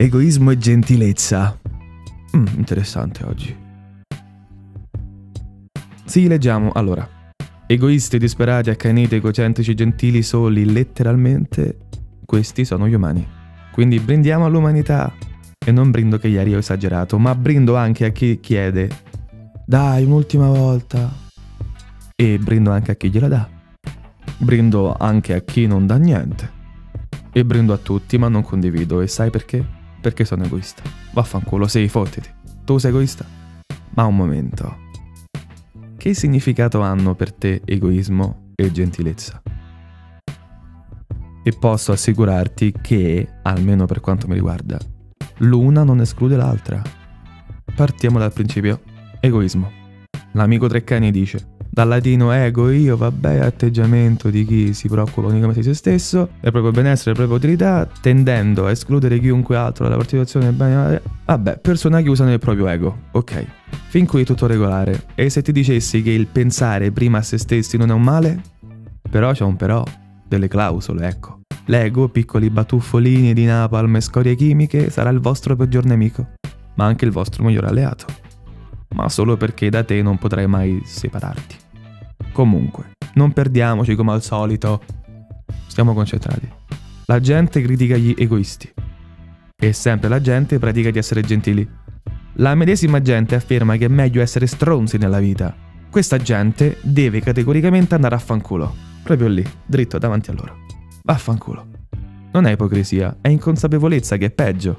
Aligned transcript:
Egoismo 0.00 0.52
e 0.52 0.58
gentilezza. 0.58 1.58
Mm, 2.36 2.46
interessante 2.56 3.24
oggi. 3.24 3.56
Sì, 6.04 6.28
leggiamo. 6.28 6.70
Allora. 6.70 7.32
Egoisti, 7.66 8.16
disperati, 8.16 8.70
accaniti, 8.70 9.16
egocentrici, 9.16 9.74
gentili, 9.74 10.22
soli, 10.22 10.72
letteralmente, 10.72 11.78
questi 12.24 12.64
sono 12.64 12.86
gli 12.86 12.94
umani. 12.94 13.26
Quindi 13.72 13.98
brindiamo 13.98 14.44
all'umanità. 14.44 15.12
E 15.66 15.72
non 15.72 15.90
brindo 15.90 16.16
che 16.18 16.28
ieri 16.28 16.54
ho 16.54 16.58
esagerato, 16.58 17.18
ma 17.18 17.34
brindo 17.34 17.74
anche 17.74 18.04
a 18.04 18.10
chi 18.10 18.38
chiede. 18.38 18.88
Dai, 19.66 20.04
un'ultima 20.04 20.46
volta. 20.46 21.12
E 22.14 22.38
brindo 22.38 22.70
anche 22.70 22.92
a 22.92 22.94
chi 22.94 23.10
gliela 23.10 23.26
dà. 23.26 23.48
Brindo 24.36 24.94
anche 24.96 25.34
a 25.34 25.40
chi 25.40 25.66
non 25.66 25.88
dà 25.88 25.96
niente. 25.96 26.48
E 27.32 27.44
brindo 27.44 27.72
a 27.72 27.78
tutti, 27.78 28.16
ma 28.16 28.28
non 28.28 28.42
condivido. 28.42 29.00
E 29.00 29.08
sai 29.08 29.30
perché? 29.30 29.77
Perché 30.00 30.24
sono 30.24 30.44
egoista. 30.44 30.82
Vaffanculo, 31.12 31.66
sei, 31.66 31.88
fottiti. 31.88 32.28
Tu 32.64 32.78
sei 32.78 32.90
egoista? 32.90 33.26
Ma 33.90 34.04
un 34.04 34.16
momento. 34.16 34.86
Che 35.96 36.14
significato 36.14 36.80
hanno 36.80 37.14
per 37.14 37.32
te 37.32 37.62
egoismo 37.64 38.52
e 38.54 38.70
gentilezza? 38.70 39.42
E 41.42 41.52
posso 41.58 41.92
assicurarti 41.92 42.74
che, 42.80 43.28
almeno 43.42 43.86
per 43.86 44.00
quanto 44.00 44.28
mi 44.28 44.34
riguarda, 44.34 44.78
l'una 45.38 45.82
non 45.82 46.00
esclude 46.00 46.36
l'altra. 46.36 46.82
Partiamo 47.74 48.18
dal 48.18 48.32
principio. 48.32 48.82
Egoismo. 49.20 49.70
L'amico 50.32 50.68
Treccani 50.68 51.10
dice 51.10 51.56
dal 51.78 51.86
latino 51.86 52.32
ego, 52.32 52.70
io, 52.70 52.96
vabbè, 52.96 53.38
atteggiamento 53.38 54.30
di 54.30 54.44
chi 54.44 54.74
si 54.74 54.88
preoccupa 54.88 55.28
unicamente 55.28 55.60
di 55.60 55.66
se 55.68 55.74
stesso, 55.74 56.30
del 56.40 56.50
proprio 56.50 56.72
benessere, 56.72 57.12
della 57.12 57.28
propria 57.28 57.36
utilità, 57.36 57.88
tendendo 58.00 58.66
a 58.66 58.72
escludere 58.72 59.20
chiunque 59.20 59.54
altro 59.54 59.84
dalla 59.84 59.94
partecipazione 59.94 60.46
del 60.46 60.54
bene. 60.56 61.00
Vabbè, 61.24 61.58
persona 61.58 62.00
chiusa 62.00 62.24
nel 62.24 62.40
proprio 62.40 62.66
ego. 62.66 63.02
Ok. 63.12 63.46
Fin 63.90 64.06
qui 64.06 64.24
tutto 64.24 64.48
regolare. 64.48 65.04
E 65.14 65.30
se 65.30 65.40
ti 65.40 65.52
dicessi 65.52 66.02
che 66.02 66.10
il 66.10 66.26
pensare 66.26 66.90
prima 66.90 67.18
a 67.18 67.22
se 67.22 67.38
stessi 67.38 67.76
non 67.76 67.90
è 67.90 67.92
un 67.92 68.02
male? 68.02 68.42
Però 69.08 69.30
c'è 69.30 69.44
un 69.44 69.54
però. 69.54 69.84
Delle 70.26 70.48
clausole, 70.48 71.06
ecco. 71.06 71.42
L'ego, 71.66 72.08
piccoli 72.08 72.50
batuffolini 72.50 73.32
di 73.32 73.44
napalm 73.44 73.94
e 73.94 74.00
scorie 74.00 74.34
chimiche, 74.34 74.90
sarà 74.90 75.10
il 75.10 75.20
vostro 75.20 75.54
peggior 75.54 75.84
nemico, 75.84 76.26
ma 76.74 76.86
anche 76.86 77.04
il 77.04 77.12
vostro 77.12 77.44
miglior 77.44 77.66
alleato. 77.66 78.04
Ma 78.96 79.08
solo 79.08 79.36
perché 79.36 79.70
da 79.70 79.84
te 79.84 80.02
non 80.02 80.18
potrai 80.18 80.48
mai 80.48 80.82
separarti. 80.84 81.66
Comunque, 82.38 82.92
non 83.14 83.32
perdiamoci 83.32 83.96
come 83.96 84.12
al 84.12 84.22
solito. 84.22 84.80
Stiamo 85.66 85.92
concentrati. 85.92 86.48
La 87.06 87.18
gente 87.18 87.60
critica 87.60 87.96
gli 87.96 88.14
egoisti. 88.16 88.72
E 89.60 89.72
sempre 89.72 90.08
la 90.08 90.20
gente 90.20 90.60
pratica 90.60 90.92
di 90.92 90.98
essere 90.98 91.22
gentili. 91.22 91.68
La 92.34 92.54
medesima 92.54 93.02
gente 93.02 93.34
afferma 93.34 93.74
che 93.74 93.86
è 93.86 93.88
meglio 93.88 94.22
essere 94.22 94.46
stronzi 94.46 94.98
nella 94.98 95.18
vita. 95.18 95.52
Questa 95.90 96.16
gente 96.18 96.78
deve 96.82 97.20
categoricamente 97.20 97.96
andare 97.96 98.14
a 98.14 98.18
fanculo. 98.18 98.72
Proprio 99.02 99.26
lì, 99.26 99.44
dritto 99.66 99.98
davanti 99.98 100.30
a 100.30 100.34
loro. 100.34 100.58
Vaffanculo. 101.02 101.66
Non 102.30 102.46
è 102.46 102.52
ipocrisia, 102.52 103.16
è 103.20 103.30
inconsapevolezza 103.30 104.16
che 104.16 104.26
è 104.26 104.30
peggio. 104.30 104.78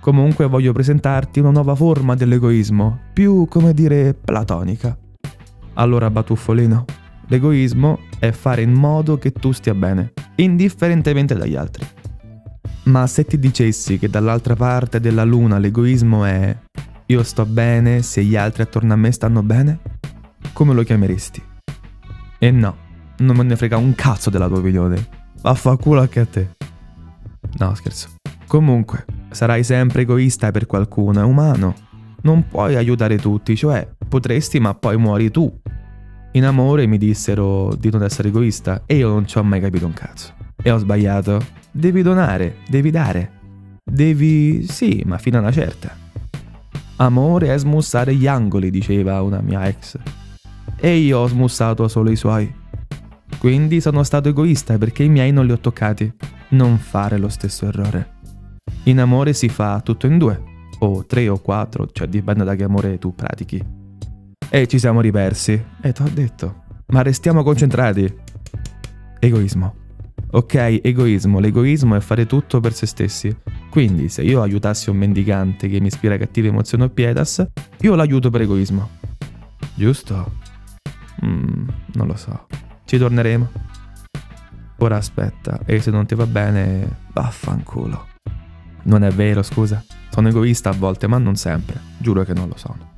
Comunque 0.00 0.48
voglio 0.48 0.72
presentarti 0.72 1.38
una 1.38 1.50
nuova 1.50 1.76
forma 1.76 2.16
dell'egoismo, 2.16 3.02
più, 3.12 3.46
come 3.46 3.72
dire, 3.72 4.14
platonica. 4.14 4.98
Allora, 5.78 6.10
batuffolino, 6.10 6.84
l'egoismo 7.28 8.00
è 8.18 8.30
fare 8.30 8.62
in 8.62 8.72
modo 8.72 9.18
che 9.18 9.32
tu 9.32 9.52
stia 9.52 9.74
bene, 9.74 10.12
indifferentemente 10.36 11.34
dagli 11.34 11.56
altri. 11.56 11.86
Ma 12.84 13.06
se 13.06 13.24
ti 13.24 13.38
dicessi 13.38 13.98
che 13.98 14.08
dall'altra 14.08 14.54
parte 14.54 15.00
della 15.00 15.24
luna 15.24 15.58
l'egoismo 15.58 16.24
è 16.24 16.56
io 17.06 17.22
sto 17.22 17.44
bene 17.44 18.02
se 18.02 18.24
gli 18.24 18.36
altri 18.36 18.62
attorno 18.62 18.92
a 18.92 18.96
me 18.96 19.12
stanno 19.12 19.42
bene, 19.42 19.80
come 20.52 20.72
lo 20.72 20.82
chiameresti? 20.82 21.42
E 22.38 22.50
no, 22.50 22.76
non 23.18 23.36
me 23.36 23.42
ne 23.42 23.56
frega 23.56 23.76
un 23.76 23.94
cazzo 23.94 24.30
della 24.30 24.48
tua 24.48 24.58
opinione. 24.58 25.08
Vaffanculo 25.40 26.00
anche 26.00 26.20
a 26.20 26.26
te. 26.26 26.48
No, 27.58 27.74
scherzo. 27.74 28.08
Comunque, 28.46 29.04
sarai 29.30 29.62
sempre 29.62 30.02
egoista 30.02 30.50
per 30.50 30.66
qualcuno, 30.66 31.20
è 31.20 31.24
umano. 31.24 31.74
Non 32.22 32.48
puoi 32.48 32.74
aiutare 32.74 33.18
tutti, 33.18 33.54
cioè 33.56 33.88
potresti 34.08 34.58
ma 34.58 34.74
poi 34.74 34.96
muori 34.96 35.30
tu. 35.30 35.60
In 36.36 36.44
amore 36.44 36.86
mi 36.86 36.98
dissero 36.98 37.74
di 37.76 37.90
non 37.90 38.02
essere 38.02 38.28
egoista 38.28 38.82
e 38.84 38.96
io 38.96 39.08
non 39.08 39.26
ci 39.26 39.38
ho 39.38 39.42
mai 39.42 39.58
capito 39.58 39.86
un 39.86 39.94
cazzo. 39.94 40.34
E 40.62 40.70
ho 40.70 40.76
sbagliato. 40.76 41.42
Devi 41.70 42.02
donare, 42.02 42.58
devi 42.68 42.90
dare. 42.90 43.30
Devi... 43.82 44.66
sì, 44.68 45.02
ma 45.06 45.16
fino 45.16 45.38
a 45.38 45.40
una 45.40 45.50
certa. 45.50 45.96
Amore 46.96 47.54
è 47.54 47.56
smussare 47.56 48.14
gli 48.14 48.26
angoli, 48.26 48.68
diceva 48.68 49.22
una 49.22 49.40
mia 49.40 49.66
ex. 49.66 49.98
E 50.76 50.96
io 50.96 51.20
ho 51.20 51.26
smussato 51.26 51.88
solo 51.88 52.10
i 52.10 52.16
suoi. 52.16 52.54
Quindi 53.38 53.80
sono 53.80 54.02
stato 54.02 54.28
egoista 54.28 54.76
perché 54.76 55.04
i 55.04 55.08
miei 55.08 55.32
non 55.32 55.46
li 55.46 55.52
ho 55.52 55.58
toccati. 55.58 56.12
Non 56.48 56.76
fare 56.76 57.16
lo 57.16 57.30
stesso 57.30 57.64
errore. 57.64 58.16
In 58.82 59.00
amore 59.00 59.32
si 59.32 59.48
fa 59.48 59.80
tutto 59.80 60.06
in 60.06 60.18
due, 60.18 60.42
o 60.80 61.06
tre 61.06 61.30
o 61.30 61.38
quattro, 61.38 61.88
cioè 61.90 62.06
dipende 62.08 62.44
da 62.44 62.54
che 62.54 62.64
amore 62.64 62.98
tu 62.98 63.14
pratichi. 63.14 63.85
E 64.48 64.66
ci 64.66 64.78
siamo 64.78 65.00
ripersi. 65.00 65.62
E 65.80 65.92
ti 65.92 66.02
ho 66.02 66.10
detto. 66.12 66.62
Ma 66.86 67.02
restiamo 67.02 67.42
concentrati. 67.42 68.12
Egoismo. 69.18 69.74
Ok, 70.30 70.80
egoismo. 70.82 71.40
L'egoismo 71.40 71.94
è 71.96 72.00
fare 72.00 72.26
tutto 72.26 72.60
per 72.60 72.72
se 72.72 72.86
stessi. 72.86 73.34
Quindi, 73.70 74.08
se 74.08 74.22
io 74.22 74.42
aiutassi 74.42 74.90
un 74.90 74.96
mendicante 74.96 75.68
che 75.68 75.80
mi 75.80 75.88
ispira 75.88 76.16
cattive 76.16 76.48
emozioni 76.48 76.84
o 76.84 76.88
pietas, 76.88 77.46
io 77.80 77.94
l'aiuto 77.94 78.30
per 78.30 78.42
egoismo. 78.42 78.90
Giusto? 79.74 80.32
Mm, 81.24 81.68
non 81.94 82.06
lo 82.06 82.16
so. 82.16 82.46
Ci 82.84 82.98
torneremo. 82.98 83.50
Ora 84.78 84.96
aspetta, 84.96 85.60
e 85.64 85.80
se 85.80 85.90
non 85.90 86.06
ti 86.06 86.14
va 86.14 86.26
bene, 86.26 86.98
vaffanculo. 87.12 88.06
Non 88.84 89.02
è 89.02 89.10
vero, 89.10 89.42
scusa. 89.42 89.82
Sono 90.10 90.28
egoista 90.28 90.70
a 90.70 90.74
volte, 90.74 91.06
ma 91.06 91.18
non 91.18 91.34
sempre. 91.34 91.80
Giuro 91.98 92.22
che 92.24 92.34
non 92.34 92.48
lo 92.48 92.56
sono. 92.56 92.94